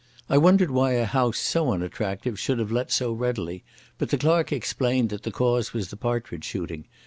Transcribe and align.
I 0.27 0.39
wondered 0.39 0.71
why 0.71 0.93
a 0.93 1.05
house 1.05 1.37
so 1.37 1.71
unattractive 1.71 2.39
should 2.39 2.57
have 2.57 2.71
let 2.71 2.89
so 2.89 3.13
readily, 3.13 3.63
but 3.99 4.09
the 4.09 4.17
clerk 4.17 4.51
explained 4.51 5.09
that 5.09 5.21
the 5.21 5.31
cause 5.31 5.73
was 5.73 5.91
the 5.91 5.95
partridge 5.95 6.43
shooting. 6.43 6.87